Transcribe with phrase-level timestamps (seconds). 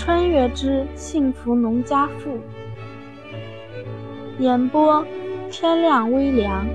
[0.00, 2.40] 穿越之幸福农家妇。
[4.38, 5.04] 演播：
[5.50, 6.66] 天亮微凉。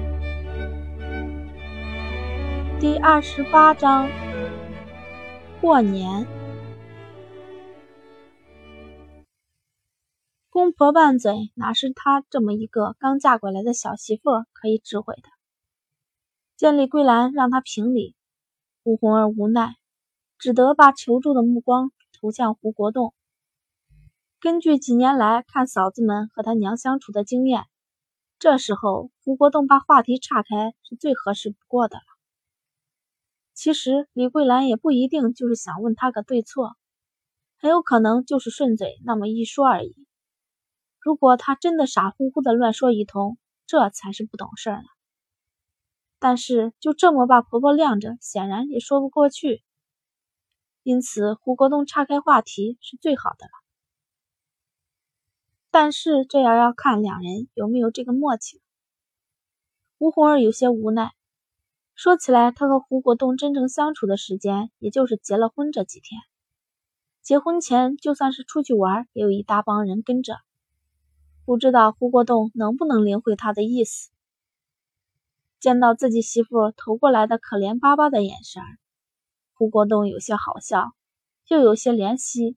[2.80, 4.07] 第二十八章：
[5.59, 6.27] 过年。
[10.52, 15.23] 公婆拌嘴，哪是她这么一个刚嫁过来的小媳妇可以指挥的？
[16.55, 18.14] 见李桂兰让她评理，
[18.84, 19.78] 吴红儿无奈，
[20.38, 23.13] 只得把求助的目光投向胡国栋。
[24.45, 27.63] 根据几年来看嫂子们和他娘相处的经验，
[28.38, 32.04] 这时候胡国栋把话题岔开是最合适不过的了。
[33.55, 36.76] 其实李桂兰也不一定就是想问他个对错，
[37.58, 39.95] 很有可能就是顺嘴那么一说而已。
[40.99, 44.88] 如果他真的傻乎乎的乱说一通，这才是不懂事儿呢。
[46.20, 49.63] 但是就这么把婆婆晾着，显然也说不过去。
[50.84, 53.65] 因此胡国栋岔开话题是最好的了。
[55.77, 58.62] 但是这也要看两人有没有这个默契。
[59.98, 61.12] 吴红儿有些无奈，
[61.95, 66.22] 说起来，她和胡国栋真正相处的时间，也就是结了婚这几天。
[67.22, 70.38] 结婚前，就算是出去玩，也有一大帮人跟着，
[71.44, 74.12] 不知道胡国栋能不能领会他的意思。
[75.59, 78.63] 见到自己媳妇投过来的可怜巴巴的眼神，
[79.53, 80.94] 胡国栋有些好笑，
[81.50, 82.56] 又有些怜惜。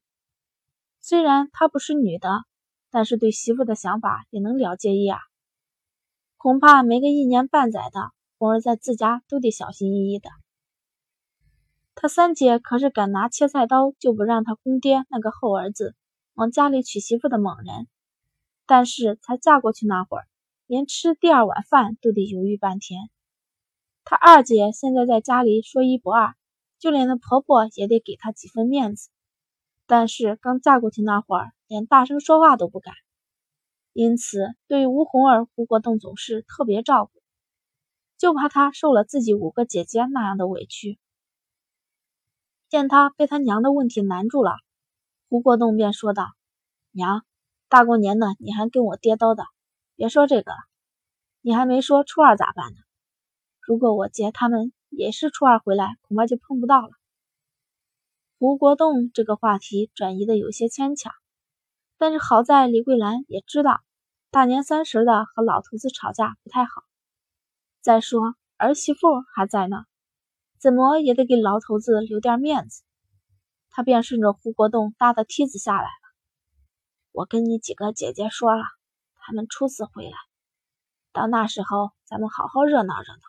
[1.00, 2.44] 虽然她不是女的。
[2.90, 5.18] 但是对媳妇的想法也能了解一二，
[6.36, 10.30] 恐怕没个一年半载的，红儿在自家都得小心翼翼的。
[11.94, 15.96] 他三姐可是敢拿切菜刀就不让他公爹那个后儿子
[16.34, 17.88] 往家里娶媳妇的猛人，
[18.66, 20.26] 但是才嫁过去那会儿，
[20.66, 23.10] 连吃第二碗饭都得犹豫半天。
[24.04, 26.34] 他二姐现在在家里说一不二，
[26.78, 29.10] 就连那婆婆也得给她几分面子，
[29.88, 31.50] 但是刚嫁过去那会儿。
[31.70, 32.94] 连大声说话都不敢，
[33.92, 37.20] 因此对吴红儿、胡国栋总是特别照顾，
[38.16, 40.98] 就怕她受了自己五个姐姐那样的委屈。
[42.70, 44.52] 见她被他娘的问题难住了，
[45.28, 46.24] 胡国栋便说道
[46.90, 47.22] ：“娘，
[47.68, 49.44] 大过年的你还跟我爹叨叨，
[49.94, 50.56] 别说这个了。
[51.42, 52.78] 你还没说初二咋办呢？
[53.60, 56.92] 如果我姐他们也是初二回来，恐怕就碰不到了。”
[58.40, 61.12] 胡国栋这个话题转移的有些牵强。
[61.96, 63.80] 但是好在李桂兰也知道，
[64.30, 66.70] 大年三十的和老头子吵架不太好。
[67.80, 69.78] 再说儿媳妇还在呢，
[70.60, 72.84] 怎么也得给老头子留点面子。
[73.70, 76.08] 他便顺着胡国栋搭的梯子下来了。
[77.10, 78.62] 我跟你几个姐姐说了，
[79.16, 80.16] 他们初四回来，
[81.12, 83.20] 到那时候咱们好好热闹热闹。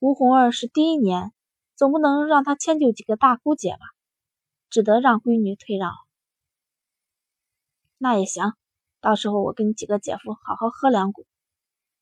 [0.00, 1.32] 吴红儿是第一年，
[1.78, 3.78] 总不能让他迁就几个大姑姐吧，
[4.68, 5.92] 只得让闺女退让。
[7.98, 8.54] 那也行，
[9.00, 11.24] 到时候我跟几个姐夫好好喝两股。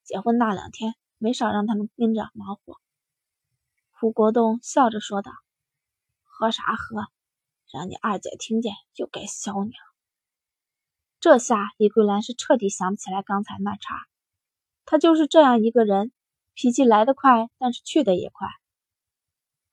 [0.02, 2.80] 结婚那两天，没少让他们跟着忙活。
[3.90, 5.30] 胡国栋笑着说道
[6.24, 7.04] ：“喝啥喝？
[7.70, 9.94] 让你二姐听见就该削你了。”
[11.20, 14.06] 这下李桂兰是彻底想不起来刚才那茬。
[14.86, 16.12] 她就是这样一个人，
[16.54, 18.48] 脾气来得快，但是去的也快。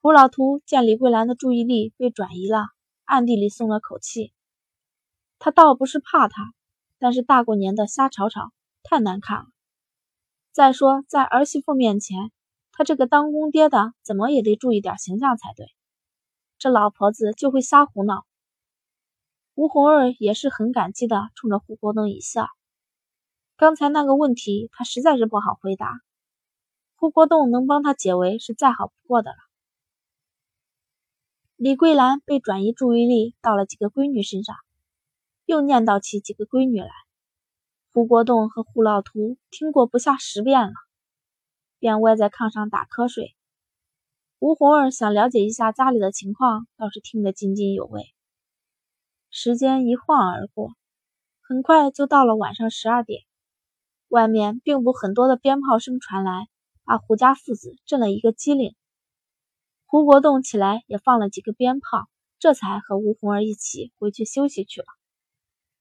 [0.04, 2.66] 胡老图见李桂兰的注意力被转移了，
[3.06, 4.34] 暗地里松了口气。
[5.38, 6.52] 他倒不是怕她，
[6.98, 9.46] 但是大过年的瞎吵吵太难看了。
[10.52, 12.30] 再说在儿媳妇面前，
[12.70, 15.68] 他这个当公爹的怎么也得注意点形象才对。
[16.58, 18.26] 这老婆子就会瞎胡闹。
[19.54, 22.48] 吴红儿也是很感激的，冲着胡国栋一笑。
[23.56, 26.02] 刚才那个问题，他实在是不好回答。
[26.94, 29.36] 胡国栋能帮他解围是再好不过的了。
[31.64, 34.54] 李桂兰被转移注意力到了几个闺女身上。
[35.46, 36.90] 又念叨起几个闺女来，
[37.90, 40.74] 胡国栋和胡老图听过不下十遍了，
[41.78, 43.34] 便歪在炕上打瞌睡。
[44.40, 48.02] 吴红儿想了解一下家里的情况，倒是听得津津有味。
[49.30, 50.74] 时间一晃而过，
[51.40, 53.22] 很快就到了晚上十二点，
[54.08, 56.46] 外面并不很多的鞭炮声传来，
[56.84, 58.76] 把胡家父子震了一个机灵。
[59.94, 62.08] 胡国栋起来也放了几个鞭炮，
[62.40, 64.86] 这才和吴红儿一起回去休息去了。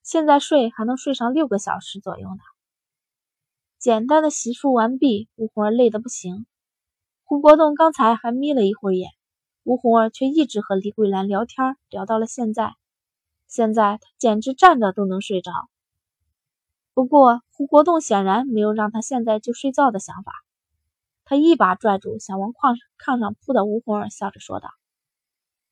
[0.04, 2.38] 现在睡还能睡上六个小时左右呢。
[3.80, 6.46] 简单的洗漱完毕，吴红儿累得不行。
[7.24, 9.10] 胡国栋刚才还眯了一会儿眼，
[9.64, 12.76] 吴红儿却一直和李桂兰聊天，聊到了现在。
[13.48, 15.52] 现在他简直站着都能睡着。
[16.94, 20.34] 不过胡国栋显然没有让他现在就睡觉的想法，
[21.26, 24.70] 他一把拽住想往炕炕上扑的吴红儿，笑着说道：“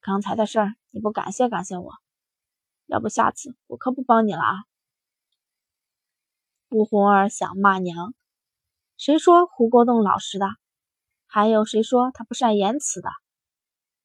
[0.01, 1.94] 刚才的事儿，你不感谢感谢我？”
[2.88, 4.63] 要不下次我可不帮你了啊！
[6.69, 8.13] 吴红儿想骂娘，
[8.98, 10.45] 谁说胡国栋老实的？
[11.25, 13.09] 还有谁说他不善言辞的？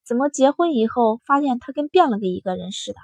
[0.05, 2.99] 怎么结婚以后发现他跟变了个一个人似的？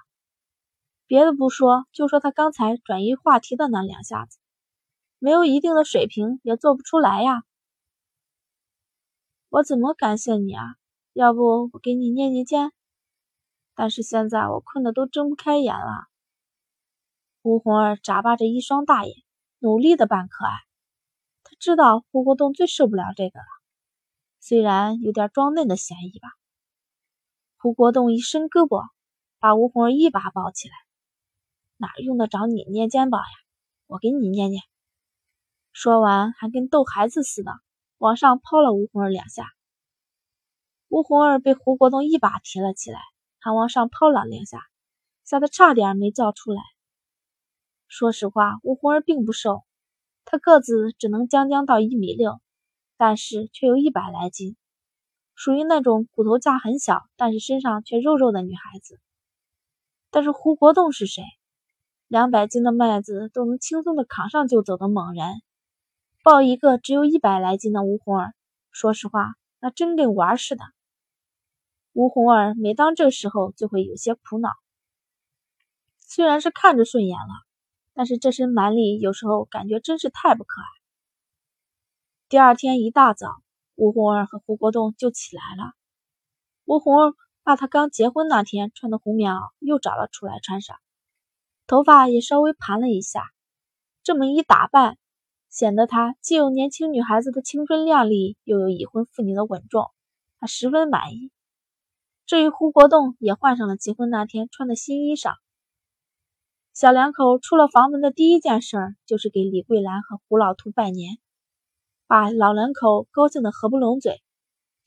[1.05, 4.39] 别的不说，就说他刚才转移话题的那两下子，
[5.19, 7.43] 没有一定的水平也做不出来呀。
[9.53, 10.63] 我怎么感谢你啊？
[11.13, 12.71] 要不我给你念念经？
[13.75, 16.07] 但是现在我困得都睁不开眼了。
[17.43, 19.15] 吴红儿眨巴着一双大眼，
[19.59, 20.53] 努力的扮可爱。
[21.43, 23.45] 他知道胡国栋最受不了这个了，
[24.39, 26.29] 虽然有点装嫩的嫌疑吧。
[27.57, 28.87] 胡国栋一伸胳膊，
[29.37, 30.73] 把吴红儿一把抱起来，
[31.77, 33.27] 哪用得着你捏肩膀呀？
[33.85, 34.61] 我给你捏捏。
[35.73, 37.51] 说完，还跟逗孩子似的，
[38.03, 39.45] 往上抛了吴红儿两下。
[40.89, 42.99] 吴红儿被胡国栋一把提了起来，
[43.39, 44.59] 还往上抛了两下，
[45.23, 46.61] 吓得差点没叫出来。
[47.87, 49.63] 说实话，吴红儿并不瘦，
[50.25, 52.41] 她个子只能将将到一米六，
[52.97, 54.57] 但是却有一百来斤。
[55.33, 58.99] 属于那种骨头架很小，但是身上却肉肉的女孩子。
[60.11, 61.23] 但是胡国栋是谁？
[62.09, 65.41] 两百斤的麦子都能轻松的扛上就走的猛人，
[66.23, 68.33] 抱一个只有一百来斤的吴红儿，
[68.71, 70.63] 说实话，那真跟玩似的。
[71.91, 74.49] 吴红儿每当这时候就会有些苦恼，
[75.99, 77.33] 虽然是看着顺眼了，
[77.93, 80.65] 但是这身蛮力有时候感觉真是太不可爱。
[82.29, 83.27] 第二天一大早。
[83.75, 85.73] 吴红儿和胡国栋就起来了。
[86.63, 90.77] 吴红儿把她刚结婚那天穿的红棉袄又找了出来穿上，
[91.65, 93.23] 头发也稍微盘了一下。
[94.03, 94.99] 这么一打扮，
[95.53, 99.91] 显得她既有年轻女孩子的青春靓丽，又有已婚妇女的稳重，
[100.39, 101.29] 她十分满意。
[102.25, 105.35] 至于胡国栋，也换上了结婚那天穿的新衣裳。
[106.73, 111.19] 小两口出了房门的第一件事儿，就是给李桂兰和胡老图拜年。
[112.07, 114.23] 把老两口高兴的合不拢嘴，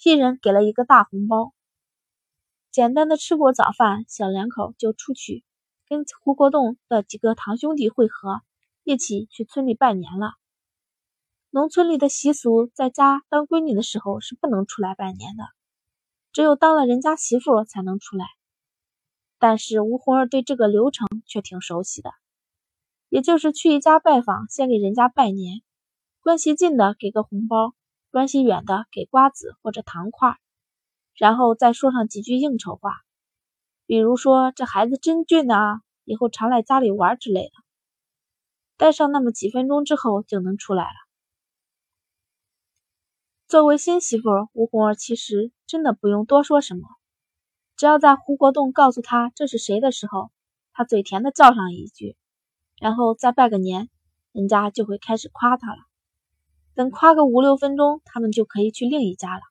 [0.02, 1.52] 一人给了一个大红包。
[2.72, 5.44] 简单的吃过早饭，小两口就出去
[5.88, 8.40] 跟胡国栋的几个堂兄弟会合，
[8.82, 10.32] 一起去村里拜年了。
[11.50, 15.44] 农村里的习俗，在家当闺女的时候是不能出来拜年的，
[16.32, 18.26] 只有当了人家媳妇才能出来。
[19.38, 22.10] 但是吴红儿对这个流程却挺熟悉的，
[23.08, 25.62] 也就是去一家拜访，先给人家拜年。
[26.20, 27.72] 关系近的给个红包，
[28.10, 30.36] 关系远的给瓜子或者糖块，
[31.14, 32.92] 然后再说上几句应酬话，
[33.86, 37.52] 比如说这孩子真俊啊，以后常来家里玩之类的。
[38.76, 41.05] 待上那么几分钟之后就能出来了。
[43.48, 46.82] 作为新媳妇，吴红儿其实真的不用多说什么，
[47.76, 50.32] 只要在胡国栋告诉他这是谁的时候，
[50.72, 52.16] 他嘴甜的叫上一句，
[52.80, 53.88] 然后再拜个年，
[54.32, 55.78] 人家就会开始夸他了。
[56.74, 59.42] 等夸个五六分钟，他们就可以去另一家了。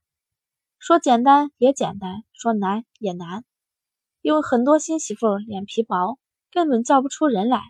[0.77, 3.45] 说简单也简单，说难也难，
[4.21, 6.19] 因为很多新媳妇脸皮薄，
[6.51, 7.61] 根本叫不出人来，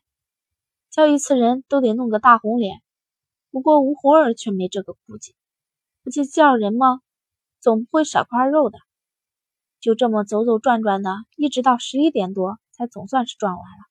[0.89, 2.81] 叫一次人都得弄个大红脸。
[3.51, 5.35] 不过吴红儿却没这个顾忌，
[6.05, 7.01] 不就叫人吗？
[7.59, 8.77] 总不会少块肉的。
[9.79, 13.85] 就这么走走转转的，一直到十一点多，才总算是转完了。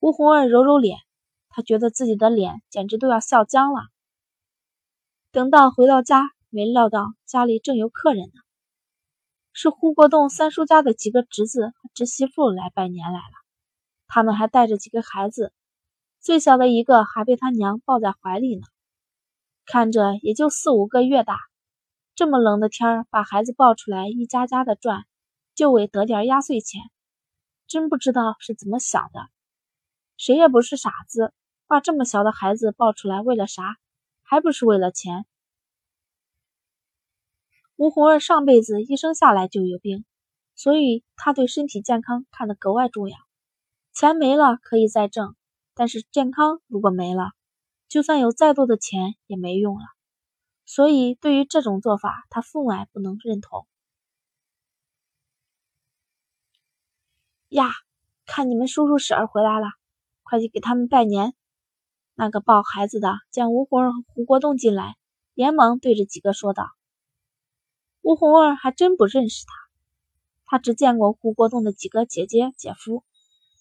[0.00, 0.98] 吴红儿揉揉脸，
[1.50, 3.82] 她觉得自己的脸简直都要笑僵了。
[5.30, 8.40] 等到回到家，没料到家里正有客人呢，
[9.52, 13.34] 是胡国栋三叔家的几个侄子和侄媳妇来拜年来了。
[14.08, 15.52] 他们还带着几个孩子，
[16.20, 18.66] 最小的一个还被他娘抱在怀里呢，
[19.70, 21.36] 看着也就四五个月大。
[22.14, 25.04] 这么冷的天儿，把孩子抱出来，一家家的转，
[25.54, 26.80] 就为得点压岁钱，
[27.66, 29.28] 真不知道是怎么想的。
[30.16, 31.34] 谁也不是傻子，
[31.66, 33.76] 把这么小的孩子抱出来，为了啥？
[34.22, 35.26] 还不是为了钱。
[37.76, 40.06] 吴红儿上辈子一生下来就有病，
[40.54, 43.18] 所以她对身体健康看得格外重要。
[43.92, 45.36] 钱没了可以再挣，
[45.74, 47.32] 但是健康如果没了，
[47.88, 49.84] 就算有再多的钱也没用了。
[50.64, 53.66] 所以对于这种做法，他父母不能认同。
[57.48, 57.70] 呀，
[58.26, 59.66] 看你们叔叔婶儿回来了，
[60.22, 61.34] 快去给他们拜年。
[62.14, 64.96] 那个抱孩子的见吴红儿和胡国栋进来，
[65.32, 66.66] 连忙对着几个说道
[68.02, 69.52] ：“吴红儿还真不认识他，
[70.44, 73.04] 他只见过胡国栋的几个姐姐姐夫，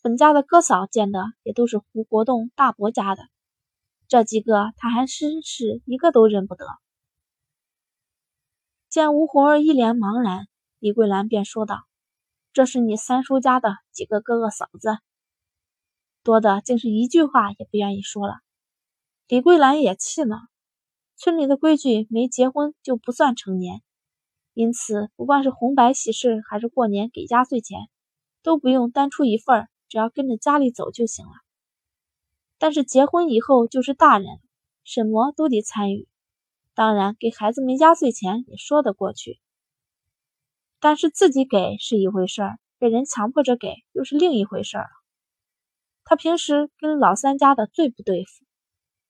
[0.02, 3.24] 本家的哥嫂见的也都是胡国栋大伯家的，
[4.08, 6.66] 这几个他还真是一个都认不得。”
[8.90, 10.48] 见吴红儿一脸茫然，
[10.80, 11.86] 李桂兰便说道
[12.54, 14.98] ：“这是你三叔家的几个哥哥嫂子，
[16.24, 18.36] 多的竟是一句话也不愿意说了。
[19.28, 20.38] 李桂兰也气呢，
[21.18, 23.82] 村里的规矩，没结婚就不算成年，
[24.54, 27.90] 因此不管是红白喜事还是过年给压岁钱，
[28.42, 31.32] 都不用单出一份儿，只要跟着家里走就行了。
[32.60, 34.28] 但是结婚以后就是大人，
[34.84, 36.08] 什么都得参与，
[36.74, 39.40] 当然给孩子们压岁钱也说得过去。
[40.80, 44.90] 但是自己给是一回事儿，被人强迫着给又是另一回事儿了。
[46.04, 48.46] 他平时跟老三家的最不对付，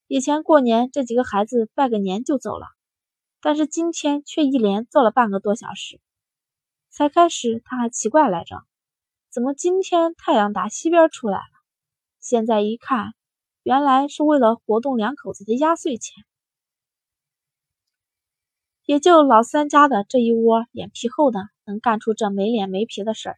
[0.07, 2.67] 以前过年这几个孩子拜个年就走了，
[3.41, 5.99] 但是今天却一连坐了半个多小时。
[6.89, 8.63] 才开始他还奇怪来着，
[9.29, 11.43] 怎么今天太阳打西边出来了？
[12.19, 13.13] 现在一看，
[13.67, 16.23] 原来是为了活动两口子的压岁钱。
[18.85, 21.41] 也就老三家的这一窝脸皮厚的。
[21.65, 23.37] 能干出这没脸没皮的事儿，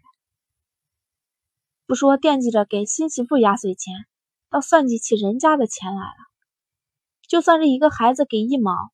[1.87, 4.05] 不说惦记着给新媳妇压岁钱，
[4.51, 6.29] 倒算计起人家的钱来了。
[7.27, 8.91] 就算是一个孩子给一毛，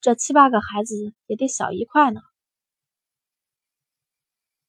[0.00, 2.22] 这七八个孩子也得小一块呢。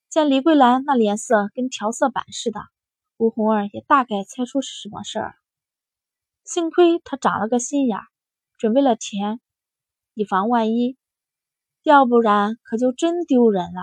[0.09, 2.59] 见李桂兰那脸色跟调色板似的，
[3.15, 5.37] 吴红儿也大概猜出是什么事儿。
[6.45, 7.97] 幸亏他长了个心眼，
[8.59, 9.41] 准备了钱，
[10.13, 10.95] 以防万一。
[11.81, 13.81] 要不然可就真丢人了，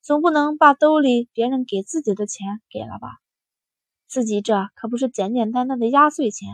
[0.00, 3.08] 总不能把兜里别人给自己的钱给了吧？
[4.08, 6.48] 自己这可不是简简单单的压岁钱，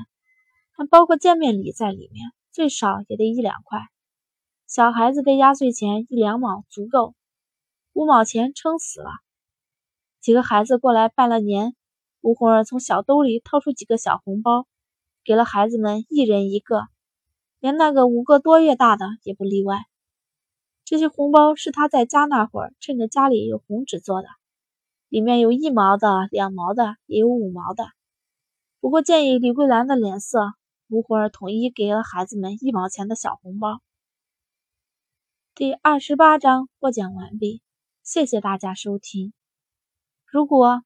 [0.72, 3.80] 还包括见面礼在里面，最少也得一两块。
[4.66, 7.14] 小孩子的压岁钱一两毛足够，
[7.94, 9.10] 五毛钱撑死了。
[10.20, 11.74] 几个孩子过来拜了年，
[12.20, 14.66] 吴红儿从小兜里掏出几个小红包，
[15.24, 16.88] 给了孩子们一人一个，
[17.60, 19.84] 连那个五个多月大的也不例外。
[20.84, 24.28] 这些红包是他在家那会儿趁着家里有红纸做的，
[25.08, 27.84] 里面有一毛的、两毛的，也有五毛的。
[28.80, 30.54] 不过建议李桂兰的脸色，
[30.88, 33.80] 吴慧儿统一给了孩子们一毛钱的小红包。
[35.54, 37.60] 第二十八章播讲完毕，
[38.02, 39.34] 谢谢大家收听。
[40.24, 40.82] 如果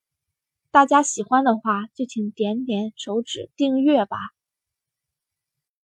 [0.73, 4.17] 大家喜欢的话，就请点点手指订阅吧。